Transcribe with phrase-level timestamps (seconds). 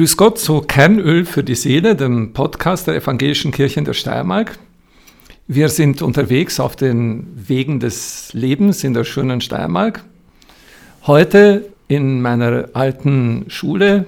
[0.00, 4.58] Grüß Gott zu Kernöl für die Seele, dem Podcast der Evangelischen Kirche in der Steiermark.
[5.46, 10.02] Wir sind unterwegs auf den Wegen des Lebens in der schönen Steiermark.
[11.06, 14.06] Heute in meiner alten Schule,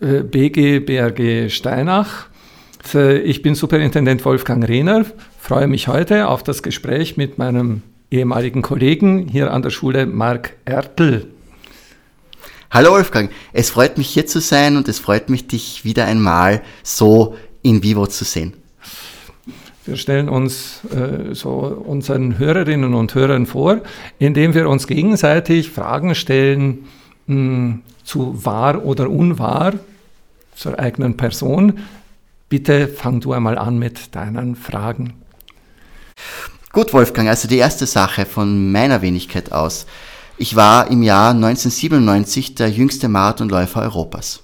[0.00, 2.26] BG BRG Steinach.
[2.94, 5.04] Äh, ich bin Superintendent Wolfgang Rehner,
[5.38, 10.56] freue mich heute auf das Gespräch mit meinem ehemaligen Kollegen hier an der Schule, Marc
[10.64, 11.26] Ertl.
[12.70, 16.62] Hallo Wolfgang, es freut mich hier zu sein und es freut mich, dich wieder einmal
[16.82, 18.54] so in vivo zu sehen.
[19.84, 23.80] Wir stellen uns äh, so unseren Hörerinnen und Hörern vor,
[24.18, 26.86] indem wir uns gegenseitig Fragen stellen
[27.30, 29.74] mh, hm, zu wahr oder unwahr
[30.54, 31.78] zur eigenen Person.
[32.48, 35.14] Bitte fang du einmal an mit deinen Fragen.
[36.72, 39.86] Gut, Wolfgang, also die erste Sache von meiner Wenigkeit aus.
[40.36, 44.42] Ich war im Jahr 1997 der jüngste Marathonläufer Europas.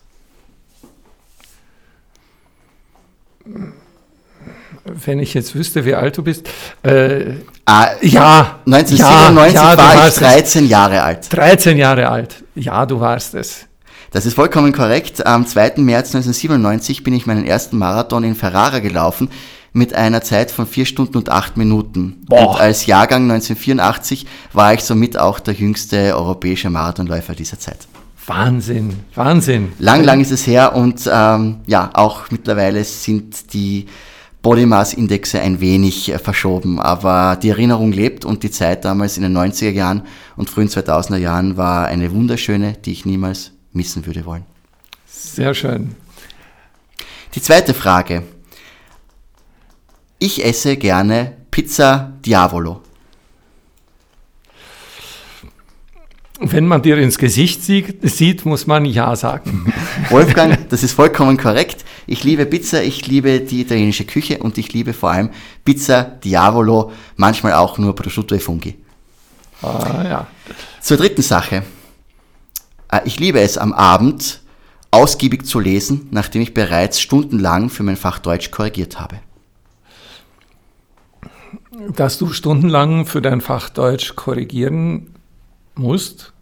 [4.85, 6.49] Wenn ich jetzt wüsste, wie alt du bist.
[6.83, 10.71] Äh, ah, ja, 1997 ja, ja, war ich 13 es.
[10.71, 11.33] Jahre alt.
[11.33, 12.45] 13 Jahre alt.
[12.57, 13.67] Ja, du warst es.
[14.11, 15.27] Das ist vollkommen korrekt.
[15.27, 15.75] Am 2.
[15.77, 19.31] März 1997 bin ich meinen ersten Marathon in Ferrara gelaufen
[19.73, 22.25] mit einer Zeit von vier Stunden und acht Minuten.
[22.27, 22.53] Boah.
[22.53, 27.87] Und als Jahrgang 1984 war ich somit auch der jüngste europäische Marathonläufer dieser Zeit.
[28.27, 29.73] Wahnsinn, Wahnsinn.
[29.79, 33.87] Lang, lang ist es her und ähm, ja, auch mittlerweile sind die
[34.47, 39.17] Body Mass Indexe ein wenig äh, verschoben, aber die Erinnerung lebt und die Zeit damals
[39.17, 40.03] in den 90er Jahren
[40.37, 44.45] und frühen 2000er Jahren war eine wunderschöne, die ich niemals missen würde wollen.
[45.05, 45.97] Sehr schön.
[47.35, 48.23] Die zweite Frage.
[50.21, 52.83] Ich esse gerne Pizza Diavolo.
[56.39, 59.73] Wenn man dir ins Gesicht sieht, muss man Ja sagen.
[60.11, 61.85] Wolfgang, das ist vollkommen korrekt.
[62.07, 65.31] Ich liebe Pizza, ich liebe die italienische Küche und ich liebe vor allem
[65.65, 68.77] Pizza Diavolo, manchmal auch nur Prosciutto e Funghi.
[69.63, 70.27] Ah, ja.
[70.83, 71.63] Zur dritten Sache.
[72.93, 74.41] Äh, ich liebe es am Abend
[74.91, 79.21] ausgiebig zu lesen, nachdem ich bereits stundenlang für mein Fach Deutsch korrigiert habe
[81.95, 85.16] dass du stundenlang für dein Fach Deutsch korrigieren
[85.77, 86.33] musst,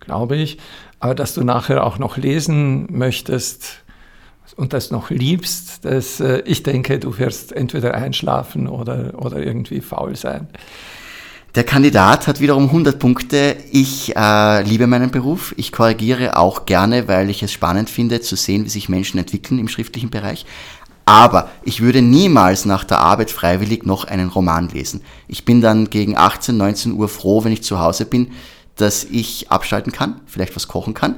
[0.00, 0.58] glaube ich,
[1.00, 3.84] aber dass du nachher auch noch lesen möchtest
[4.56, 9.80] und das noch liebst, das, äh, ich denke, du wirst entweder einschlafen oder, oder irgendwie
[9.80, 10.48] faul sein.
[11.54, 13.56] Der Kandidat hat wiederum 100 Punkte.
[13.70, 15.54] Ich äh, liebe meinen Beruf.
[15.56, 19.60] Ich korrigiere auch gerne, weil ich es spannend finde, zu sehen, wie sich Menschen entwickeln
[19.60, 20.46] im schriftlichen Bereich.
[21.04, 25.02] Aber ich würde niemals nach der Arbeit freiwillig noch einen Roman lesen.
[25.28, 28.32] Ich bin dann gegen 18, 19 Uhr froh, wenn ich zu Hause bin,
[28.76, 31.16] dass ich abschalten kann, vielleicht was kochen kann,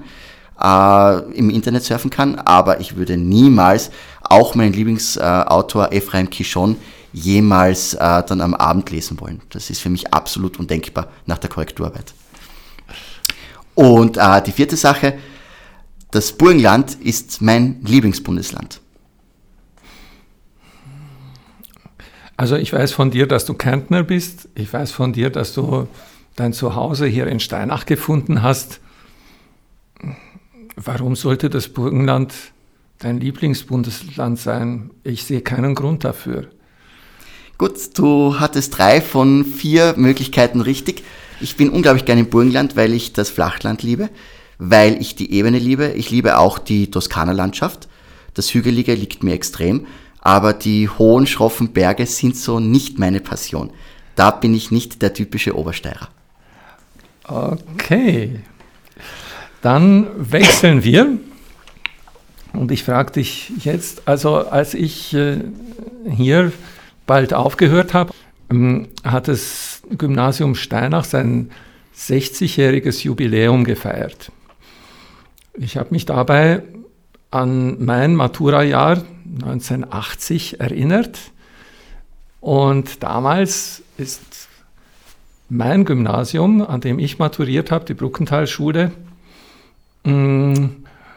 [0.60, 3.90] äh, im Internet surfen kann, aber ich würde niemals
[4.22, 6.76] auch meinen Lieblingsautor äh, Ephraim Kishon
[7.12, 9.40] jemals äh, dann am Abend lesen wollen.
[9.50, 12.12] Das ist für mich absolut undenkbar nach der Korrekturarbeit.
[13.74, 15.18] Und äh, die vierte Sache,
[16.10, 18.80] das Burgenland ist mein Lieblingsbundesland.
[22.36, 24.48] Also ich weiß von dir, dass du Kärntner bist.
[24.54, 25.88] Ich weiß von dir, dass du
[26.36, 28.80] dein Zuhause hier in Steinach gefunden hast.
[30.76, 32.34] Warum sollte das Burgenland
[32.98, 34.90] dein Lieblingsbundesland sein?
[35.02, 36.48] Ich sehe keinen Grund dafür.
[37.58, 41.02] Gut, du hattest drei von vier Möglichkeiten richtig.
[41.40, 44.10] Ich bin unglaublich gerne im Burgenland, weil ich das Flachland liebe,
[44.58, 45.88] weil ich die Ebene liebe.
[45.96, 47.88] Ich liebe auch die Toskana-Landschaft.
[48.34, 49.86] Das Hügelige liegt mir extrem
[50.26, 53.70] aber die hohen, schroffen Berge sind so nicht meine Passion.
[54.16, 56.08] Da bin ich nicht der typische Obersteirer.
[57.28, 58.40] Okay,
[59.60, 61.18] dann wechseln wir.
[62.52, 65.38] Und ich frage dich jetzt, also als ich äh,
[66.08, 66.52] hier
[67.06, 68.12] bald aufgehört habe,
[68.50, 71.50] ähm, hat das Gymnasium Steinach sein
[71.96, 74.30] 60-jähriges Jubiläum gefeiert.
[75.54, 76.62] Ich habe mich dabei
[77.30, 79.02] an mein Matura-Jahr
[79.42, 81.18] 1980 erinnert.
[82.40, 84.20] Und damals ist
[85.48, 88.92] mein Gymnasium, an dem ich maturiert habe, die Bruckenthalschule,
[90.04, 90.66] mm,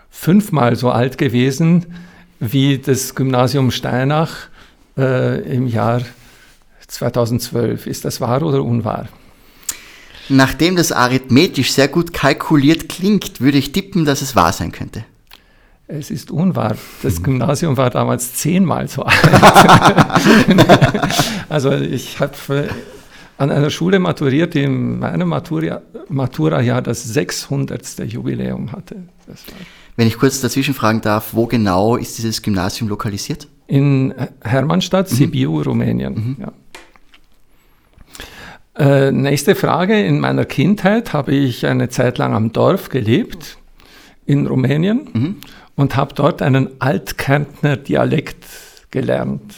[0.09, 1.85] fünfmal so alt gewesen
[2.39, 4.47] wie das Gymnasium Steinach
[4.97, 6.01] äh, im Jahr
[6.87, 7.87] 2012.
[7.87, 9.07] Ist das wahr oder unwahr?
[10.29, 15.03] Nachdem das arithmetisch sehr gut kalkuliert klingt, würde ich tippen, dass es wahr sein könnte.
[15.87, 16.75] Es ist unwahr.
[17.01, 19.17] Das Gymnasium war damals zehnmal so alt.
[21.49, 22.35] also ich habe
[23.39, 27.99] an einer Schule maturiert, die in meinem Matura-Jahr das 600.
[27.99, 28.97] Jubiläum hatte.
[29.95, 33.47] Wenn ich kurz dazwischen fragen darf, wo genau ist dieses Gymnasium lokalisiert?
[33.65, 35.15] In Hermannstadt, mhm.
[35.15, 36.13] Sibiu, Rumänien.
[36.13, 36.37] Mhm.
[36.41, 36.51] Ja.
[39.07, 40.05] Äh, nächste Frage.
[40.05, 43.57] In meiner Kindheit habe ich eine Zeit lang am Dorf gelebt,
[44.25, 45.35] in Rumänien, mhm.
[45.75, 48.45] und habe dort einen Altkärntner Dialekt
[48.91, 49.53] gelernt.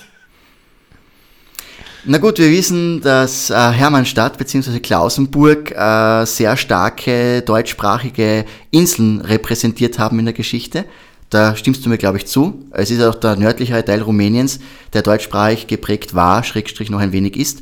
[2.04, 4.80] Na gut, wir wissen, dass äh, Hermannstadt bzw.
[4.80, 10.86] Klausenburg äh, sehr starke deutschsprachige Inseln repräsentiert haben in der Geschichte.
[11.30, 12.66] Da stimmst du mir, glaube ich, zu.
[12.72, 14.60] Es ist auch der nördlichere Teil Rumäniens,
[14.94, 17.62] der deutschsprachig geprägt war, Schrägstrich noch ein wenig ist.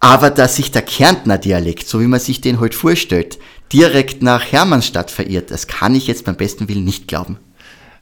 [0.00, 3.38] Aber dass sich der Kärntner Dialekt, so wie man sich den heute vorstellt,
[3.72, 7.38] direkt nach Hermannstadt verirrt, das kann ich jetzt beim besten Willen nicht glauben.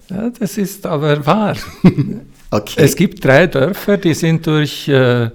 [0.09, 1.57] Ja, das ist aber wahr.
[2.53, 2.75] Okay.
[2.77, 5.31] Es gibt drei Dörfer, die sind durch äh,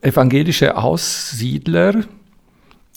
[0.00, 2.04] evangelische Aussiedler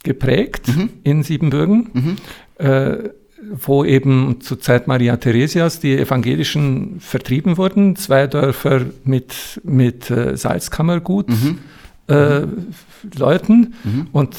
[0.04, 0.90] geprägt mhm.
[1.04, 2.16] in Siebenbürgen, mhm.
[2.64, 3.10] äh,
[3.66, 7.96] wo eben zur Zeit Maria Theresias die Evangelischen vertrieben wurden.
[7.96, 11.30] Zwei Dörfer mit, mit äh, Salzkammergut.
[11.30, 11.60] Mhm.
[12.08, 12.42] Äh,
[13.18, 14.08] Leuten mhm.
[14.12, 14.36] und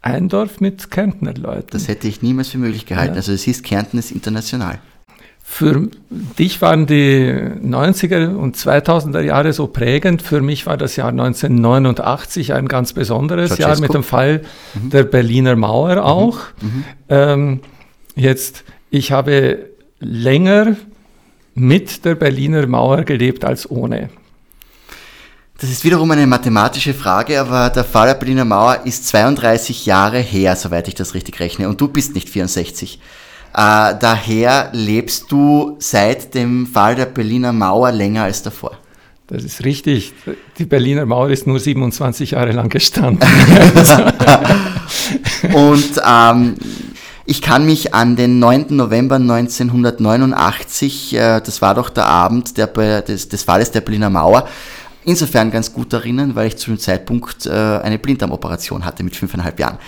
[0.00, 1.68] ein Dorf mit Kärntner Leuten.
[1.72, 3.14] Das hätte ich niemals für möglich gehalten.
[3.14, 3.16] Ja.
[3.16, 4.78] Also es ist Kärnten ist international.
[5.52, 5.88] Für
[6.38, 10.22] dich waren die 90er und 2000er Jahre so prägend.
[10.22, 14.42] Für mich war das Jahr 1989 ein ganz besonderes Jahr mit dem Fall
[14.74, 14.90] mhm.
[14.90, 16.02] der Berliner Mauer mhm.
[16.02, 16.38] auch.
[16.62, 16.84] Mhm.
[17.08, 17.60] Ähm,
[18.14, 19.66] jetzt, ich habe
[19.98, 20.76] länger
[21.54, 24.08] mit der Berliner Mauer gelebt als ohne.
[25.58, 30.20] Das ist wiederum eine mathematische Frage, aber der Fall der Berliner Mauer ist 32 Jahre
[30.20, 33.00] her, soweit ich das richtig rechne, und du bist nicht 64.
[33.52, 38.78] Äh, daher lebst du seit dem Fall der Berliner Mauer länger als davor.
[39.26, 40.12] Das ist richtig.
[40.58, 43.28] Die Berliner Mauer ist nur 27 Jahre lang gestanden.
[45.52, 46.56] Und ähm,
[47.26, 48.66] ich kann mich an den 9.
[48.70, 52.66] November 1989, äh, das war doch der Abend der,
[53.02, 54.48] des, des Falles der Berliner Mauer,
[55.04, 59.60] insofern ganz gut erinnern, weil ich zu dem Zeitpunkt äh, eine Blinddarmoperation hatte mit fünfeinhalb
[59.60, 59.78] Jahren.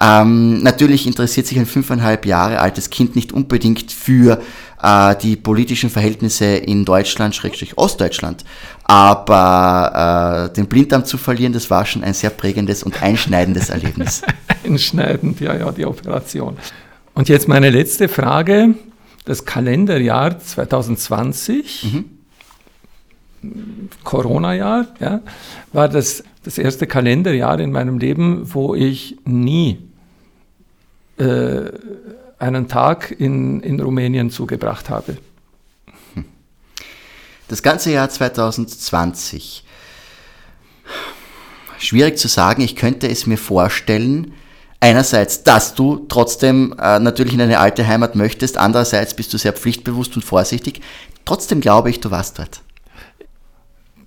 [0.00, 4.40] Ähm, natürlich interessiert sich ein fünfeinhalb Jahre altes Kind nicht unbedingt für
[4.82, 8.44] äh, die politischen Verhältnisse in Deutschland, Schrägstrich Ostdeutschland.
[8.84, 14.22] Aber äh, den Blinddarm zu verlieren, das war schon ein sehr prägendes und einschneidendes Erlebnis.
[14.64, 16.56] Einschneidend, ja, ja, die Operation.
[17.14, 18.74] Und jetzt meine letzte Frage.
[19.24, 22.04] Das Kalenderjahr 2020, mhm.
[24.04, 25.20] Corona-Jahr, ja,
[25.72, 29.78] war das das erste Kalenderjahr in meinem Leben, wo ich nie
[31.18, 31.70] äh,
[32.38, 35.16] einen Tag in, in Rumänien zugebracht habe.
[37.48, 39.64] Das ganze Jahr 2020.
[41.78, 44.32] Schwierig zu sagen, ich könnte es mir vorstellen,
[44.80, 49.52] einerseits, dass du trotzdem äh, natürlich in deine alte Heimat möchtest, andererseits bist du sehr
[49.52, 50.80] pflichtbewusst und vorsichtig.
[51.24, 52.62] Trotzdem glaube ich, du warst dort.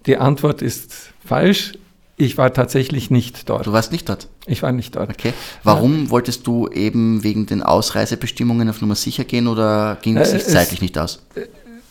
[0.06, 1.74] Die Antwort ist falsch.
[2.18, 3.66] Ich war tatsächlich nicht dort.
[3.66, 4.30] Du warst nicht dort?
[4.46, 5.10] Ich war nicht dort.
[5.10, 5.34] Okay.
[5.63, 6.10] Warum ja.
[6.12, 10.81] wolltest du eben wegen den Ausreisebestimmungen auf Nummer sicher gehen oder ging es sich zeitlich
[10.81, 11.22] nicht aus?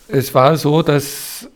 [0.08, 1.48] Es war so, dass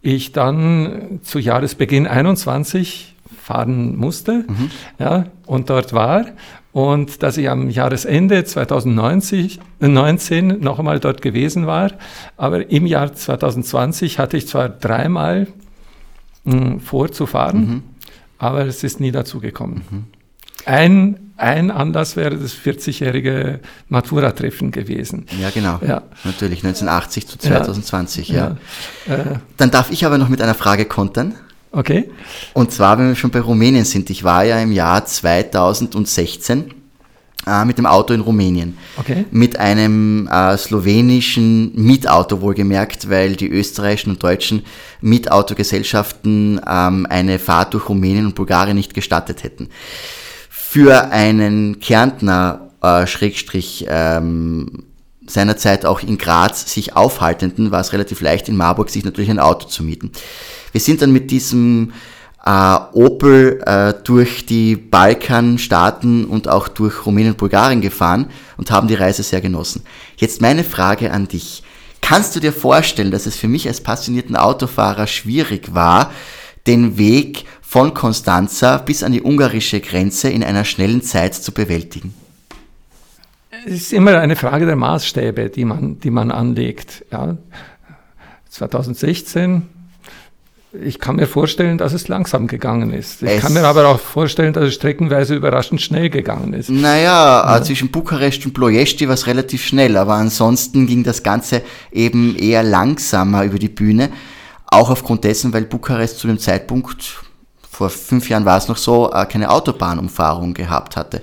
[0.00, 4.70] ich dann zu Jahresbeginn 21 fahren musste mhm.
[4.98, 6.26] ja, und dort war
[6.72, 11.90] und dass ich am Jahresende 2019 noch einmal dort gewesen war.
[12.36, 15.48] Aber im Jahr 2020 hatte ich zwar dreimal
[16.80, 17.82] vorzufahren, mhm.
[18.38, 19.82] aber es ist nie dazu gekommen.
[19.90, 20.04] Mhm.
[20.64, 25.26] Ein, ein Anlass wäre das 40-jährige Matura-Treffen gewesen.
[25.40, 25.80] Ja, genau.
[25.86, 26.02] Ja.
[26.24, 28.56] Natürlich, 1980 zu 2020, ja.
[29.06, 29.14] ja.
[29.14, 29.24] Äh,
[29.56, 31.34] Dann darf ich aber noch mit einer Frage kontern.
[31.72, 32.10] Okay.
[32.52, 34.10] Und zwar, wenn wir schon bei Rumänien sind.
[34.10, 36.81] Ich war ja im Jahr 2016
[37.46, 38.78] äh, mit dem Auto in Rumänien.
[38.96, 39.24] Okay.
[39.30, 44.64] Mit einem äh, slowenischen Mietauto wohlgemerkt, weil die österreichischen und deutschen
[45.00, 49.68] Mietautogesellschaften ähm, eine Fahrt durch Rumänien und Bulgarien nicht gestattet hätten.
[50.48, 54.84] Für einen Kärntner, äh, Schrägstrich, ähm,
[55.26, 59.38] seinerzeit auch in Graz sich aufhaltenden, war es relativ leicht in Marburg sich natürlich ein
[59.38, 60.12] Auto zu mieten.
[60.72, 61.92] Wir sind dann mit diesem
[62.44, 68.88] äh, Opel äh, durch die Balkanstaaten und auch durch Rumänien und Bulgarien gefahren und haben
[68.88, 69.84] die Reise sehr genossen.
[70.16, 71.62] Jetzt meine Frage an dich.
[72.00, 76.10] Kannst du dir vorstellen, dass es für mich als passionierten Autofahrer schwierig war,
[76.66, 82.14] den Weg von Konstanza bis an die ungarische Grenze in einer schnellen Zeit zu bewältigen?
[83.64, 87.04] es ist immer eine Frage der Maßstäbe, die man, die man anlegt.
[87.10, 87.36] Ja.
[88.48, 89.62] 2016
[90.80, 93.22] ich kann mir vorstellen, dass es langsam gegangen ist.
[93.22, 96.70] Ich es kann mir aber auch vorstellen, dass es streckenweise überraschend schnell gegangen ist.
[96.70, 97.62] Naja, ja.
[97.62, 102.62] zwischen Bukarest und Ploiesti war es relativ schnell, aber ansonsten ging das Ganze eben eher
[102.62, 104.10] langsamer über die Bühne.
[104.66, 107.20] Auch aufgrund dessen, weil Bukarest zu dem Zeitpunkt,
[107.70, 111.20] vor fünf Jahren war es noch so, äh, keine Autobahnumfahrung gehabt hatte.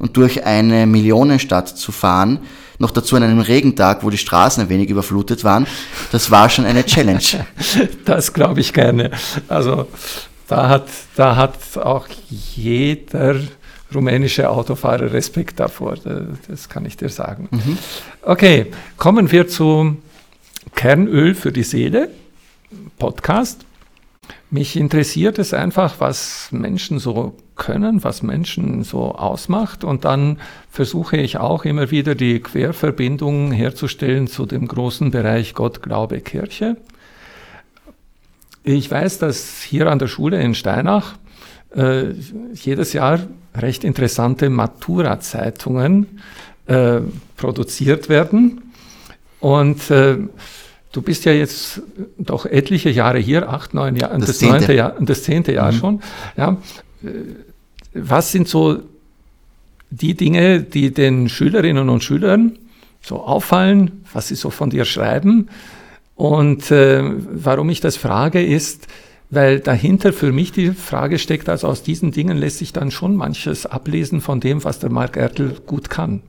[0.00, 2.40] Und durch eine Millionenstadt zu fahren,
[2.78, 5.66] noch dazu an einem Regentag, wo die Straßen ein wenig überflutet waren,
[6.10, 7.20] das war schon eine Challenge.
[8.04, 9.10] Das glaube ich gerne.
[9.46, 9.86] Also
[10.48, 13.36] da hat, da hat auch jeder
[13.94, 15.96] rumänische Autofahrer Respekt davor,
[16.48, 17.48] das kann ich dir sagen.
[17.50, 17.78] Mhm.
[18.22, 18.66] Okay,
[18.96, 19.96] kommen wir zu
[20.74, 22.10] Kernöl für die Seele,
[22.98, 23.64] Podcast.
[24.52, 29.84] Mich interessiert es einfach, was Menschen so können, was Menschen so ausmacht.
[29.84, 30.38] Und dann
[30.70, 36.76] versuche ich auch immer wieder die Querverbindungen herzustellen zu dem großen Bereich Gott, Glaube, Kirche.
[38.64, 41.14] Ich weiß, dass hier an der Schule in Steinach
[41.74, 42.10] äh,
[42.52, 43.20] jedes Jahr
[43.54, 46.20] recht interessante Matura-Zeitungen
[46.66, 47.00] äh,
[47.36, 48.72] produziert werden.
[49.38, 50.18] Und äh,
[50.92, 51.82] Du bist ja jetzt
[52.18, 54.54] doch etliche Jahre hier, acht, neun Jahre, das, das zehnte.
[54.54, 55.76] neunte Jahr, das zehnte Jahr mhm.
[55.76, 56.02] schon.
[56.36, 56.56] Ja.
[57.94, 58.82] Was sind so
[59.90, 62.58] die Dinge, die den Schülerinnen und Schülern
[63.00, 65.48] so auffallen, was sie so von dir schreiben?
[66.16, 68.88] Und äh, warum ich das frage, ist,
[69.30, 73.14] weil dahinter für mich die Frage steckt, also aus diesen Dingen lässt sich dann schon
[73.14, 76.22] manches ablesen von dem, was der Mark Ertl gut kann.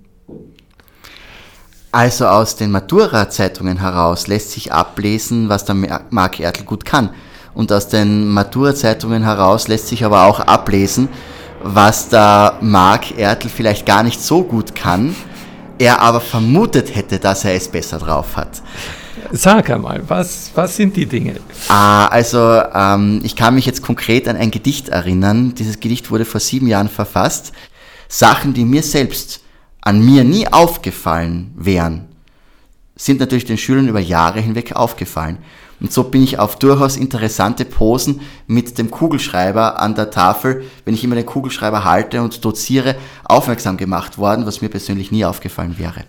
[1.92, 5.76] Also aus den Matura-Zeitungen heraus lässt sich ablesen, was der
[6.10, 7.10] Mark Ertl gut kann.
[7.54, 11.10] Und aus den Matura-Zeitungen heraus lässt sich aber auch ablesen,
[11.64, 15.14] was der Mark Ertl vielleicht gar nicht so gut kann,
[15.80, 18.62] er aber vermutet hätte, dass er es besser drauf hat.
[19.32, 21.36] Sag einmal, was, was sind die Dinge?
[21.68, 25.56] Ah, also ähm, ich kann mich jetzt konkret an ein Gedicht erinnern.
[25.56, 27.52] Dieses Gedicht wurde vor sieben Jahren verfasst.
[28.08, 29.41] Sachen, die mir selbst
[29.82, 32.08] an mir nie aufgefallen wären,
[32.96, 35.40] sind natürlich den Schülern über Jahre hinweg aufgefallen.
[35.80, 40.94] Und so bin ich auf durchaus interessante Posen mit dem Kugelschreiber an der Tafel, wenn
[40.94, 45.80] ich immer den Kugelschreiber halte und doziere, aufmerksam gemacht worden, was mir persönlich nie aufgefallen
[45.80, 46.04] wäre.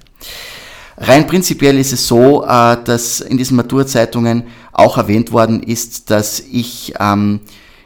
[0.98, 6.40] Rein prinzipiell ist es so, äh, dass in diesen Maturzeitungen auch erwähnt worden ist, dass
[6.40, 7.40] ich ähm,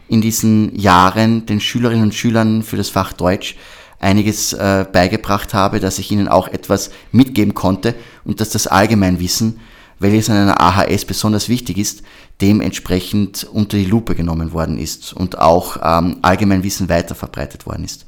[0.09, 3.57] in diesen Jahren den Schülerinnen und Schülern für das Fach Deutsch
[4.07, 7.95] einiges äh, beigebracht habe, dass ich ihnen auch etwas mitgeben konnte
[8.25, 9.59] und dass das Allgemeinwissen,
[9.99, 12.03] welches an einer AHS besonders wichtig ist,
[12.41, 18.07] dementsprechend unter die Lupe genommen worden ist und auch ähm, Allgemeinwissen weiter verbreitet worden ist.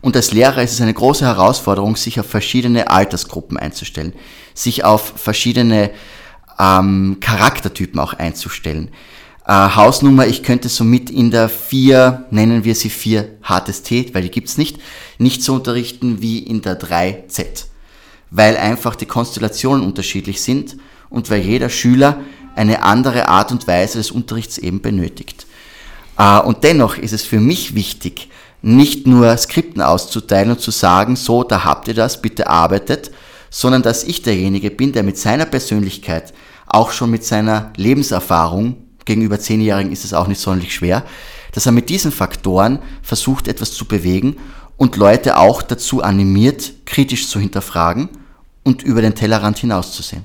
[0.00, 4.14] Und als Lehrer ist es eine große Herausforderung, sich auf verschiedene Altersgruppen einzustellen,
[4.54, 5.90] sich auf verschiedene
[6.58, 8.90] ähm, Charaktertypen auch einzustellen.
[9.48, 14.22] Äh, Hausnummer, ich könnte somit in der 4, nennen wir sie 4 hartes T, weil
[14.22, 14.76] die gibt's nicht,
[15.16, 17.64] nicht so unterrichten wie in der 3Z.
[18.30, 20.76] Weil einfach die Konstellationen unterschiedlich sind
[21.08, 22.20] und weil jeder Schüler
[22.56, 25.46] eine andere Art und Weise des Unterrichts eben benötigt.
[26.18, 28.28] Äh, und dennoch ist es für mich wichtig,
[28.60, 33.12] nicht nur Skripten auszuteilen und zu sagen, so, da habt ihr das, bitte arbeitet,
[33.48, 36.34] sondern dass ich derjenige bin, der mit seiner Persönlichkeit,
[36.66, 41.02] auch schon mit seiner Lebenserfahrung gegenüber Zehnjährigen ist es auch nicht sonderlich schwer,
[41.52, 44.36] dass er mit diesen Faktoren versucht, etwas zu bewegen
[44.76, 48.10] und Leute auch dazu animiert, kritisch zu hinterfragen
[48.62, 50.24] und über den Tellerrand hinauszusehen.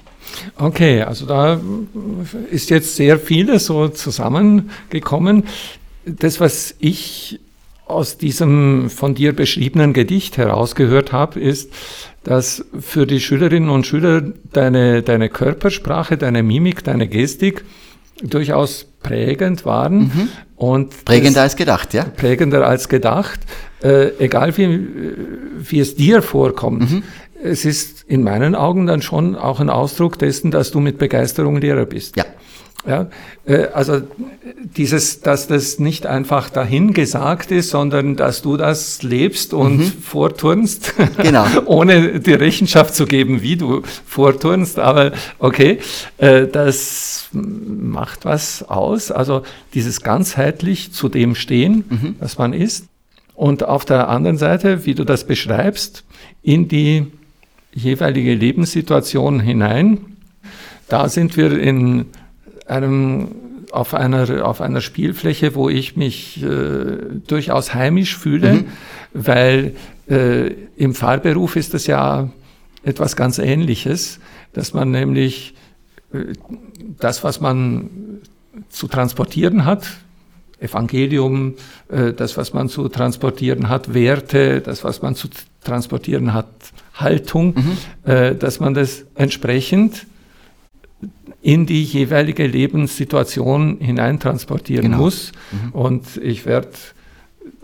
[0.58, 1.60] Okay, also da
[2.52, 5.46] ist jetzt sehr vieles so zusammengekommen.
[6.06, 7.40] Das, was ich
[7.86, 11.72] aus diesem von dir beschriebenen Gedicht herausgehört habe, ist,
[12.24, 14.22] dass für die Schülerinnen und Schüler
[14.52, 17.63] deine, deine Körpersprache, deine Mimik, deine Gestik
[18.22, 20.00] durchaus prägend waren.
[20.00, 20.29] Mhm.
[20.55, 22.03] Und prägender als gedacht, ja?
[22.03, 23.41] Prägender als gedacht.
[23.84, 24.88] Äh, egal wie,
[25.60, 26.89] wie es dir vorkommt.
[26.89, 27.03] Mhm.
[27.43, 31.58] Es ist in meinen Augen dann schon auch ein Ausdruck dessen, dass du mit Begeisterung
[31.58, 32.15] Lehrer bist.
[32.15, 32.25] Ja.
[32.86, 33.08] Ja,
[33.46, 34.02] äh, also
[34.78, 39.84] dieses, dass das nicht einfach dahingesagt ist, sondern dass du das lebst und mhm.
[39.84, 41.46] vorturnst, genau.
[41.66, 44.80] ohne die Rechenschaft zu geben, wie du vorturnst.
[44.80, 45.80] Aber okay,
[46.18, 49.12] äh, das macht was aus.
[49.12, 52.16] Also dieses ganzheitlich zu dem stehen, mhm.
[52.20, 52.88] was man ist.
[53.34, 56.04] Und auf der anderen Seite, wie du das beschreibst,
[56.44, 57.08] in die
[57.74, 60.00] jeweilige Lebenssituation hinein.
[60.90, 62.06] Da sind wir in
[62.65, 63.29] einem,
[63.72, 68.65] auf, einer, auf einer Spielfläche, wo ich mich äh, durchaus heimisch fühle, mhm.
[69.13, 69.75] weil
[70.10, 72.29] äh, im Fahrberuf ist das ja
[72.84, 74.20] etwas ganz Ähnliches,
[74.53, 75.55] dass man nämlich
[76.13, 76.34] äh,
[77.00, 77.89] das, was man
[78.70, 79.88] zu transportieren hat,
[80.60, 81.55] Evangelium,
[81.89, 85.27] äh, das, was man zu transportieren hat, Werte, das, was man zu
[85.63, 86.48] transportieren hat,
[86.93, 87.77] Haltung, mhm.
[88.12, 90.05] Äh, dass man das entsprechend
[91.42, 94.98] in die jeweilige Lebenssituation hineintransportieren genau.
[94.98, 95.32] muss.
[95.52, 95.72] Mhm.
[95.72, 96.70] Und ich werde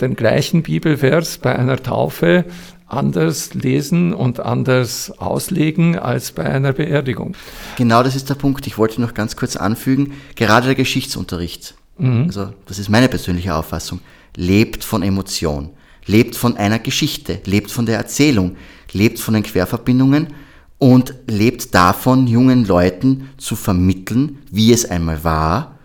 [0.01, 2.46] den gleichen Bibelvers bei einer Taufe
[2.88, 7.36] anders lesen und anders auslegen als bei einer Beerdigung.
[7.77, 8.65] Genau das ist der Punkt.
[8.67, 12.24] Ich wollte noch ganz kurz anfügen, gerade der Geschichtsunterricht, mhm.
[12.25, 14.00] also das ist meine persönliche Auffassung,
[14.36, 15.69] lebt von Emotion,
[16.05, 18.58] lebt von einer Geschichte, lebt von der Erzählung,
[18.91, 20.34] lebt von den Querverbindungen
[20.79, 25.77] und lebt davon, jungen Leuten zu vermitteln, wie es einmal war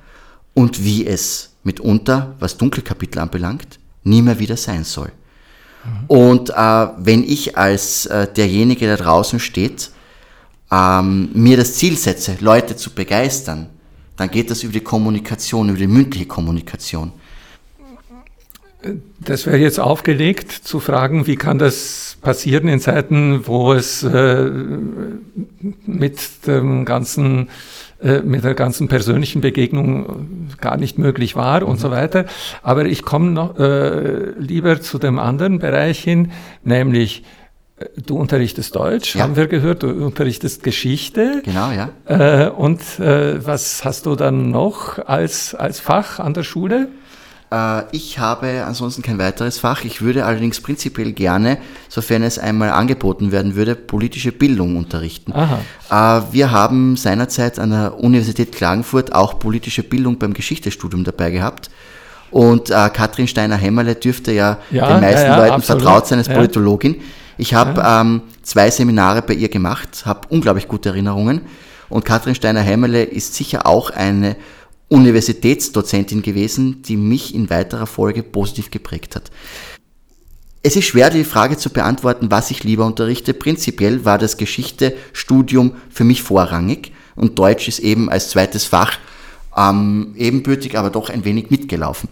[0.54, 5.12] und wie es mitunter, was Dunkelkapitel anbelangt, nie mehr wieder sein soll.
[6.06, 6.54] Und äh,
[6.98, 9.90] wenn ich als äh, derjenige, der draußen steht,
[10.70, 13.68] ähm, mir das Ziel setze, Leute zu begeistern,
[14.16, 17.12] dann geht das über die Kommunikation, über die mündliche Kommunikation.
[19.20, 24.50] Das wäre jetzt aufgelegt, zu fragen, wie kann das passieren in Zeiten, wo es äh,
[25.86, 27.48] mit dem ganzen
[28.04, 31.68] äh, mit der ganzen persönlichen Begegnung gar nicht möglich war mhm.
[31.68, 32.26] und so weiter.
[32.62, 36.32] Aber ich komme noch äh, lieber zu dem anderen Bereich hin,
[36.64, 37.24] nämlich
[37.78, 39.22] äh, Du unterrichtest Deutsch, ja.
[39.22, 41.42] haben wir gehört, du unterrichtest Geschichte.
[41.44, 41.90] Genau, ja.
[42.04, 46.88] Äh, und äh, was hast du dann noch als, als Fach an der Schule?
[47.52, 49.84] Äh, ich habe ansonsten kein weiteres Fach.
[49.84, 51.58] Ich würde allerdings prinzipiell gerne,
[51.88, 55.32] sofern es einmal angeboten werden würde, politische Bildung unterrichten.
[55.32, 56.20] Aha.
[56.20, 61.70] Äh, wir haben seinerzeit an der Universität Klagenfurt auch politische Bildung beim Geschichtestudium dabei gehabt.
[62.30, 65.82] Und äh, Katrin Steiner-Hämmerle dürfte ja, ja, den meisten ja, ja, Leuten absolut.
[65.82, 67.00] vertraut sein als Politologin.
[67.38, 71.42] Ich habe ähm, zwei Seminare bei ihr gemacht, habe unglaublich gute Erinnerungen.
[71.88, 74.36] Und Katrin Steiner-Hämmerle ist sicher auch eine
[74.88, 79.30] Universitätsdozentin gewesen, die mich in weiterer Folge positiv geprägt hat.
[80.62, 83.34] Es ist schwer, die Frage zu beantworten, was ich lieber unterrichte.
[83.34, 88.98] Prinzipiell war das Geschichtestudium für mich vorrangig und Deutsch ist eben als zweites Fach
[89.56, 92.08] ähm, ebenbürtig, aber doch ein wenig mitgelaufen.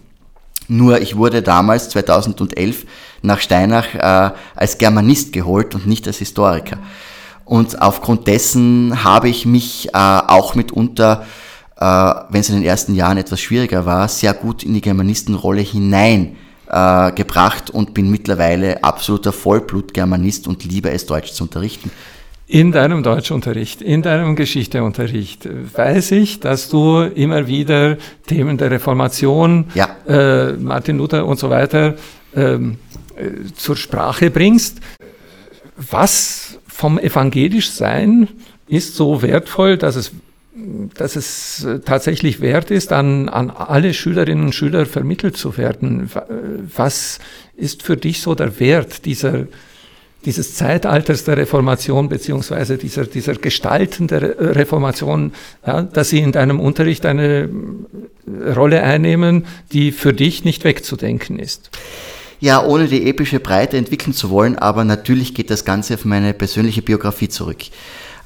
[0.67, 2.85] Nur ich wurde damals 2011
[3.21, 6.77] nach Steinach äh, als Germanist geholt und nicht als Historiker.
[7.45, 11.25] Und aufgrund dessen habe ich mich äh, auch mitunter
[11.83, 15.61] äh, wenn es in den ersten Jahren etwas schwieriger war, sehr gut in die Germanistenrolle
[15.61, 16.37] hinein
[16.69, 21.91] äh, gebracht und bin mittlerweile absoluter Vollblut-Germanist und liebe es, Deutsch zu unterrichten.
[22.47, 29.65] In deinem Deutschunterricht, in deinem Geschichteunterricht weiß ich, dass du immer wieder Themen der Reformation,
[29.75, 29.89] ja.
[30.07, 31.95] äh, Martin Luther und so weiter
[32.33, 32.77] ähm,
[33.15, 34.79] äh, zur Sprache bringst.
[35.75, 38.29] Was vom evangelisch Sein
[38.67, 40.11] ist so wertvoll, dass es
[40.55, 46.09] dass es äh, tatsächlich wert ist, an, an alle Schülerinnen und Schüler vermittelt zu werden.
[46.75, 47.19] Was
[47.55, 49.47] ist für dich so der Wert dieser,
[50.25, 55.33] dieses Zeitalters der Reformation beziehungsweise dieser, dieser Gestalten der Reformation,
[55.65, 57.49] ja, dass sie in deinem Unterricht eine
[58.55, 61.71] Rolle einnehmen, die für dich nicht wegzudenken ist?
[62.39, 66.33] Ja, ohne die epische Breite entwickeln zu wollen, aber natürlich geht das Ganze auf meine
[66.33, 67.63] persönliche Biografie zurück.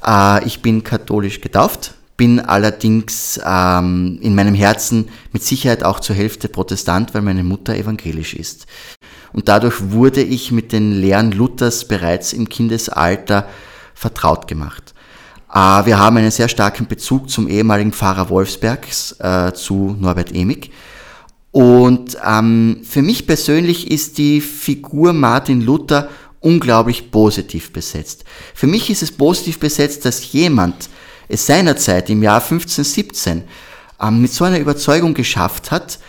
[0.05, 6.15] Äh, ich bin katholisch getauft, bin allerdings ähm, in meinem Herzen mit Sicherheit auch zur
[6.15, 8.65] Hälfte Protestant, weil meine Mutter evangelisch ist.
[9.33, 13.47] Und dadurch wurde ich mit den Lehren Luthers bereits im Kindesalter
[13.93, 14.95] vertraut gemacht.
[15.53, 20.71] Äh, wir haben einen sehr starken Bezug zum ehemaligen Pfarrer Wolfsbergs, äh, zu Norbert Emig.
[21.51, 28.25] Und ähm, für mich persönlich ist die Figur Martin Luther unglaublich positiv besetzt.
[28.53, 30.89] Für mich ist es positiv besetzt, dass jemand,
[31.27, 33.43] es seinerzeit im Jahr 1517
[34.01, 35.99] ähm, mit so einer Überzeugung geschafft hat,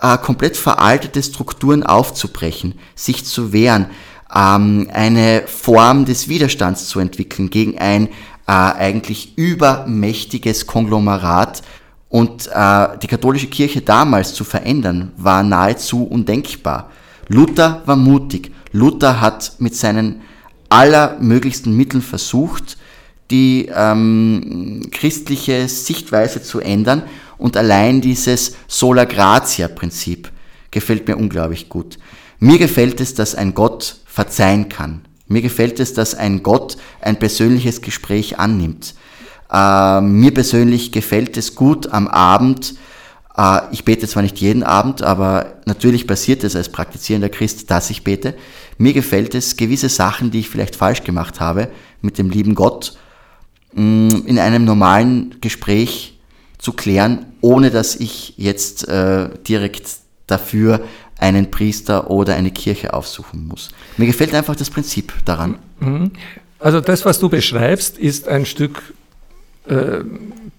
[0.00, 3.86] äh, komplett veraltete Strukturen aufzubrechen, sich zu wehren,
[4.34, 8.08] ähm, eine Form des Widerstands zu entwickeln gegen ein
[8.46, 11.62] äh, eigentlich übermächtiges Konglomerat.
[12.08, 16.90] Und äh, die katholische Kirche damals zu verändern, war nahezu undenkbar.
[17.28, 18.50] Luther war mutig.
[18.72, 20.22] Luther hat mit seinen
[20.70, 22.77] allermöglichsten Mitteln versucht,
[23.30, 27.02] die ähm, christliche Sichtweise zu ändern
[27.36, 30.30] und allein dieses Sola Gratia Prinzip
[30.70, 31.98] gefällt mir unglaublich gut.
[32.38, 35.02] Mir gefällt es, dass ein Gott verzeihen kann.
[35.26, 38.94] Mir gefällt es, dass ein Gott ein persönliches Gespräch annimmt.
[39.52, 42.74] Äh, mir persönlich gefällt es gut am Abend,
[43.38, 47.88] äh, ich bete zwar nicht jeden Abend, aber natürlich passiert es als praktizierender Christ, dass
[47.88, 48.34] ich bete.
[48.76, 51.70] Mir gefällt es, gewisse Sachen, die ich vielleicht falsch gemacht habe,
[52.02, 52.98] mit dem lieben Gott,
[53.74, 56.18] in einem normalen Gespräch
[56.58, 59.88] zu klären, ohne dass ich jetzt äh, direkt
[60.26, 60.80] dafür
[61.18, 63.70] einen Priester oder eine Kirche aufsuchen muss.
[63.96, 65.58] Mir gefällt einfach das Prinzip daran.
[65.80, 66.12] Mhm.
[66.58, 68.94] Also das, was du beschreibst, ist ein Stück
[69.66, 70.00] äh,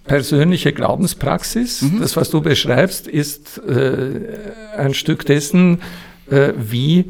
[0.06, 1.82] persönliche Glaubenspraxis.
[1.82, 2.00] Mhm.
[2.00, 5.82] Das, was du beschreibst, ist äh, ein Stück dessen,
[6.30, 7.06] äh, wie äh,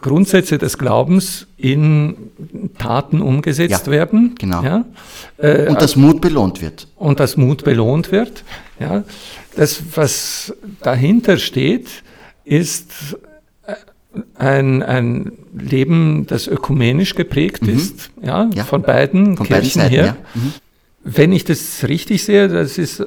[0.00, 2.16] Grundsätze des Glaubens in
[2.78, 4.34] Taten umgesetzt ja, werden.
[4.38, 4.62] Genau.
[4.62, 4.84] Ja?
[5.38, 6.86] Äh, und das Mut belohnt wird.
[6.96, 8.44] Und das Mut belohnt wird.
[8.78, 9.02] Ja?
[9.56, 11.88] Das, was dahinter steht,
[12.44, 13.16] ist
[14.36, 17.76] ein, ein Leben, das ökumenisch geprägt mhm.
[17.76, 20.16] ist, ja, ja, von beiden von Kirchen beiden Seiten, her.
[20.34, 20.52] Mhm.
[21.04, 23.06] Wenn ich das richtig sehe, das ist äh,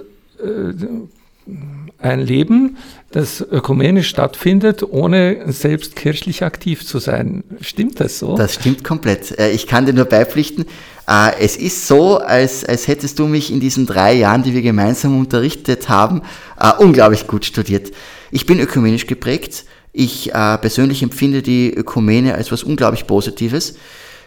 [1.97, 2.77] ein Leben,
[3.11, 7.43] das ökumenisch stattfindet, ohne selbst kirchlich aktiv zu sein.
[7.61, 8.35] Stimmt das so?
[8.35, 9.37] Das stimmt komplett.
[9.37, 10.65] Äh, ich kann dir nur beipflichten.
[11.07, 14.61] Äh, es ist so, als, als hättest du mich in diesen drei Jahren, die wir
[14.61, 16.21] gemeinsam unterrichtet haben,
[16.59, 17.91] äh, unglaublich gut studiert.
[18.31, 19.65] Ich bin ökumenisch geprägt.
[19.93, 23.75] Ich persönlich empfinde die Ökumene als was unglaublich Positives.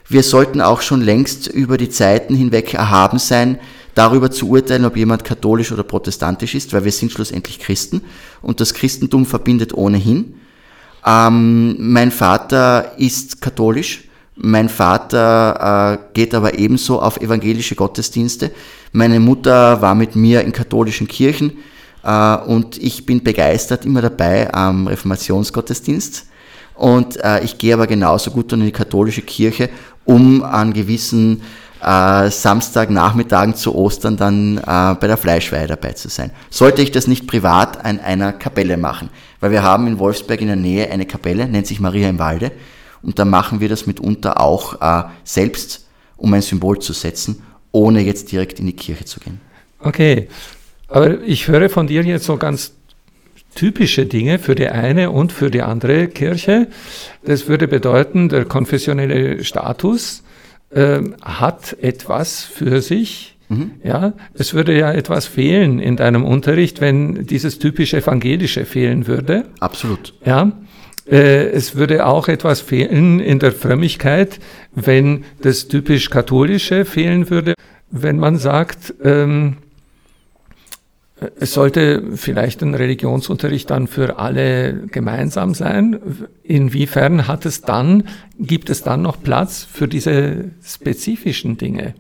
[0.07, 3.59] Wir sollten auch schon längst über die Zeiten hinweg erhaben sein,
[3.95, 8.03] darüber zu urteilen, ob jemand katholisch oder protestantisch ist, weil wir sind schlussendlich Christen
[8.43, 10.35] und das Christentum verbindet ohnehin.
[11.07, 14.05] Ähm, mein Vater ist katholisch,
[14.37, 18.51] mein Vater äh, geht aber ebenso auf evangelische Gottesdienste.
[18.93, 21.59] Meine Mutter war mit mir in katholischen Kirchen
[22.03, 26.27] äh, und ich bin begeistert immer dabei am Reformationsgottesdienst.
[26.75, 29.71] Und äh, ich gehe aber genauso gut in die katholische Kirche,
[30.05, 31.43] um an gewissen
[31.85, 34.63] äh, Samstagnachmittagen zu Ostern dann äh,
[34.95, 36.31] bei der Fleischweihe dabei zu sein.
[36.51, 40.47] Sollte ich das nicht privat an einer Kapelle machen, weil wir haben in Wolfsberg in
[40.47, 42.53] der Nähe eine Kapelle, nennt sich Maria im Walde,
[43.03, 48.01] und da machen wir das mitunter auch äh, selbst, um ein Symbol zu setzen, ohne
[48.01, 49.41] jetzt direkt in die Kirche zu gehen.
[49.79, 50.29] Okay,
[50.89, 52.73] aber ich höre von dir jetzt so ganz
[53.55, 56.69] typische Dinge für die eine und für die andere Kirche.
[57.25, 60.24] Das würde bedeuten, der konfessionelle Status
[60.75, 63.37] äh, hat etwas für sich.
[63.49, 63.73] Mhm.
[63.83, 69.45] Ja, es würde ja etwas fehlen in deinem Unterricht, wenn dieses typisch Evangelische fehlen würde.
[69.61, 70.15] Absolut.
[70.25, 70.53] Ja,
[71.11, 74.41] äh, es würde auch etwas fehlen in der Frömmigkeit,
[74.75, 77.55] wenn das typisch Katholische fehlen würde.
[77.91, 79.59] Wenn man sagt, ähm,
[81.37, 86.01] es sollte vielleicht ein Religionsunterricht dann für alle gemeinsam sein.
[86.43, 91.95] Inwiefern hat es dann, gibt es dann noch Platz für diese spezifischen Dinge?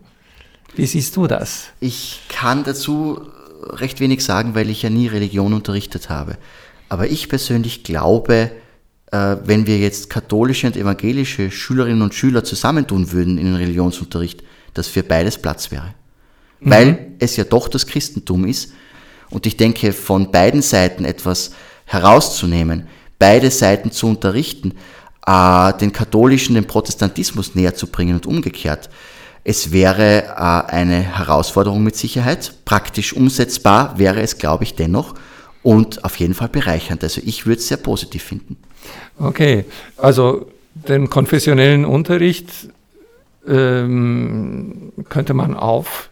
[0.74, 1.68] Wie siehst du das?
[1.78, 3.20] Ich kann dazu
[3.62, 6.36] recht wenig sagen, weil ich ja nie Religion unterrichtet habe.
[6.88, 8.50] Aber ich persönlich glaube,
[9.12, 14.42] äh, wenn wir jetzt katholische und evangelische Schülerinnen und Schüler zusammentun würden in den Religionsunterricht,
[14.74, 15.94] dass für beides Platz wäre.
[16.60, 16.70] Mhm.
[16.70, 18.72] Weil es ja doch das Christentum ist
[19.34, 21.50] und ich denke, von beiden Seiten etwas
[21.84, 22.86] herauszunehmen,
[23.18, 24.72] beide Seiten zu unterrichten,
[25.26, 28.88] äh, den katholischen, den Protestantismus näher zu bringen und umgekehrt.
[29.42, 32.54] Es wäre äh, eine Herausforderung mit Sicherheit.
[32.64, 35.14] Praktisch umsetzbar wäre es, glaube ich, dennoch
[35.62, 37.02] und auf jeden Fall bereichernd.
[37.02, 38.56] Also ich würde es sehr positiv finden.
[39.18, 39.64] Okay,
[39.96, 42.68] also den konfessionellen Unterricht
[43.46, 46.08] ähm, könnte man auf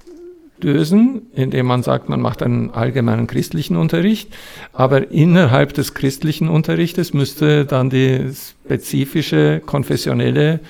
[0.65, 4.29] lösen, indem man sagt, man macht einen allgemeinen christlichen Unterricht,
[4.73, 8.31] aber innerhalb des christlichen Unterrichtes müsste dann die
[8.65, 10.61] spezifische konfessionelle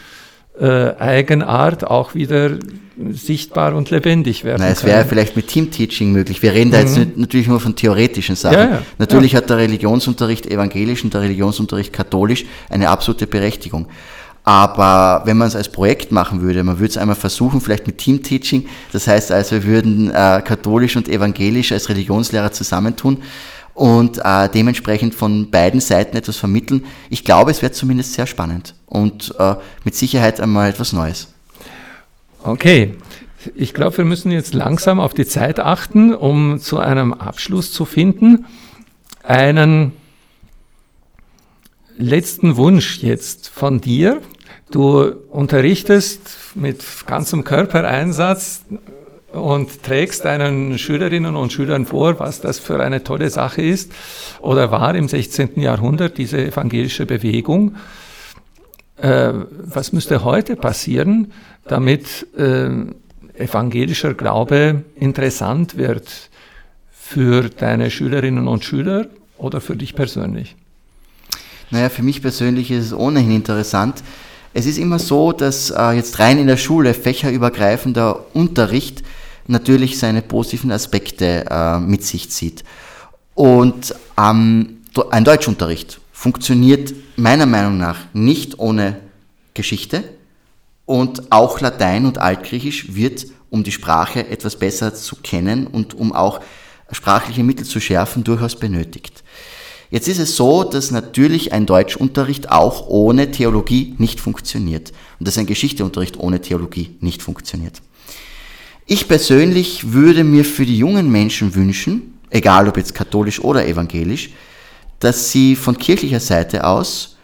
[0.61, 2.59] äh, Eigenart auch wieder
[3.11, 4.61] sichtbar und lebendig werden.
[4.61, 6.43] Na, es wäre vielleicht mit Teamteaching möglich.
[6.43, 7.13] Wir reden da jetzt mhm.
[7.17, 8.59] natürlich nur von theoretischen Sachen.
[8.59, 9.39] Ja, ja, natürlich ja.
[9.39, 13.87] hat der Religionsunterricht evangelisch und der Religionsunterricht katholisch eine absolute Berechtigung.
[14.45, 17.99] Aber wenn man es als Projekt machen würde, man würde es einmal versuchen, vielleicht mit
[17.99, 23.23] Teamteaching, das heißt also, wir würden äh, katholisch und evangelisch als Religionslehrer zusammentun
[23.75, 26.85] und äh, dementsprechend von beiden Seiten etwas vermitteln.
[27.09, 31.29] Ich glaube, es wäre zumindest sehr spannend und äh, mit Sicherheit einmal etwas Neues.
[32.43, 32.95] Okay.
[33.57, 37.85] Ich glaube, wir müssen jetzt langsam auf die Zeit achten, um zu einem Abschluss zu
[37.85, 38.45] finden.
[39.25, 39.93] Einen
[41.97, 44.21] letzten Wunsch jetzt von dir.
[44.73, 48.65] Du unterrichtest mit ganzem Körpereinsatz
[49.31, 53.93] und trägst deinen Schülerinnen und Schülern vor, was das für eine tolle Sache ist
[54.41, 55.61] oder war im 16.
[55.61, 57.77] Jahrhundert, diese evangelische Bewegung.
[58.97, 61.33] Äh, was müsste heute passieren,
[61.67, 62.71] damit äh,
[63.35, 66.31] evangelischer Glaube interessant wird
[66.91, 70.57] für deine Schülerinnen und Schüler oder für dich persönlich?
[71.71, 74.03] Naja, für mich persönlich ist es ohnehin interessant.
[74.55, 79.03] Es ist immer so, dass äh, jetzt rein in der Schule fächerübergreifender Unterricht
[79.47, 82.65] natürlich seine positiven Aspekte äh, mit sich zieht.
[83.35, 88.99] Und ähm, ein Deutschunterricht funktioniert meiner Meinung nach nicht ohne
[89.55, 90.05] Geschichte
[90.85, 96.13] und auch Latein und Altgriechisch wird, um die Sprache etwas besser zu kennen und um
[96.13, 96.41] auch
[96.91, 99.23] sprachliche Mittel zu schärfen, durchaus benötigt.
[99.93, 105.37] Jetzt ist es so, dass natürlich ein Deutschunterricht auch ohne Theologie nicht funktioniert und dass
[105.37, 107.83] ein Geschichteunterricht ohne Theologie nicht funktioniert.
[108.87, 114.31] Ich persönlich würde mir für die jungen Menschen wünschen, egal ob jetzt katholisch oder evangelisch,
[114.99, 117.19] dass sie von kirchlicher Seite aus,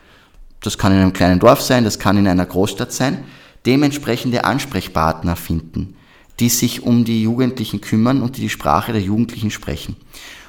[0.60, 3.24] das kann in einem kleinen Dorf sein, das kann in einer Großstadt sein,
[3.64, 5.96] dementsprechende Ansprechpartner finden,
[6.40, 9.96] die sich um die Jugendlichen kümmern und die die Sprache der Jugendlichen sprechen.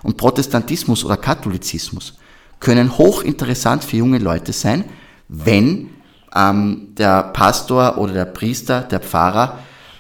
[0.04, 2.18] Und Protestantismus oder Katholizismus
[2.60, 4.86] können hochinteressant für junge Leute sein,
[5.28, 5.90] wenn
[6.36, 9.60] ähm, der Pastor oder der Priester, der Pfarrer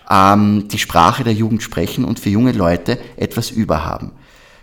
[0.10, 4.12] ähm, die Sprache der Jugend sprechen und für junge Leute etwas überhaben.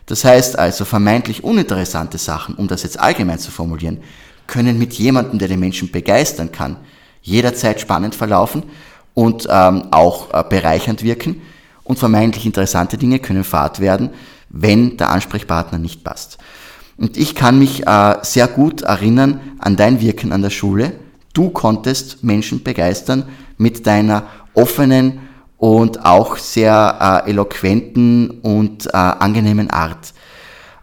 [0.07, 3.99] Das heißt also, vermeintlich uninteressante Sachen, um das jetzt allgemein zu formulieren,
[4.47, 6.77] können mit jemandem, der den Menschen begeistern kann,
[7.23, 8.62] jederzeit spannend verlaufen
[9.16, 11.40] und ähm, auch äh, bereichernd wirken.
[11.83, 14.11] Und vermeintlich interessante Dinge können Fahrt werden,
[14.50, 16.37] wenn der Ansprechpartner nicht passt.
[16.98, 20.92] Und ich kann mich äh, sehr gut erinnern an dein Wirken an der Schule.
[21.33, 23.24] Du konntest Menschen begeistern
[23.57, 25.20] mit deiner offenen
[25.57, 30.12] und auch sehr äh, eloquenten und äh, angenehmen Art.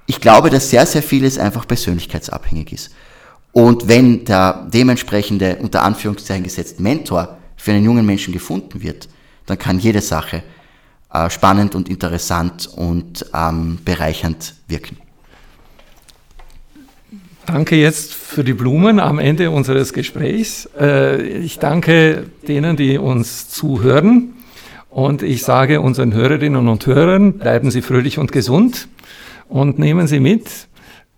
[0.07, 2.91] Ich glaube, dass sehr, sehr vieles einfach persönlichkeitsabhängig ist.
[3.51, 9.07] Und wenn der dementsprechende, unter Anführungszeichen gesetzt, Mentor für einen jungen Menschen gefunden wird,
[9.45, 10.43] dann kann jede Sache
[11.13, 14.97] äh, spannend und interessant und ähm, bereichernd wirken.
[17.45, 20.69] Danke jetzt für die Blumen am Ende unseres Gesprächs.
[20.77, 24.33] Äh, ich danke denen, die uns zuhören.
[24.89, 28.89] Und ich sage unseren Hörerinnen und Hörern, bleiben Sie fröhlich und gesund
[29.47, 30.67] und nehmen Sie mit,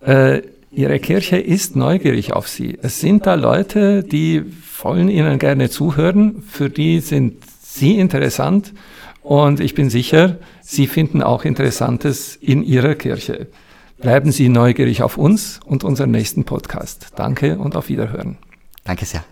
[0.00, 2.78] äh, Ihre Kirche ist neugierig auf Sie.
[2.82, 4.44] Es sind da Leute, die
[4.82, 8.72] wollen Ihnen gerne zuhören, für die sind Sie interessant
[9.22, 13.48] und ich bin sicher, Sie finden auch Interessantes in Ihrer Kirche.
[13.98, 17.12] Bleiben Sie neugierig auf uns und unseren nächsten Podcast.
[17.16, 18.36] Danke und auf Wiederhören.
[18.84, 19.24] Danke sehr.